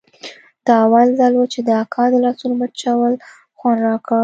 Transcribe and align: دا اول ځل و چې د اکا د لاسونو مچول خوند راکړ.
دا 0.65 0.73
اول 0.85 1.07
ځل 1.19 1.33
و 1.37 1.43
چې 1.53 1.59
د 1.67 1.69
اکا 1.83 2.03
د 2.11 2.15
لاسونو 2.25 2.53
مچول 2.61 3.13
خوند 3.57 3.79
راکړ. 3.87 4.19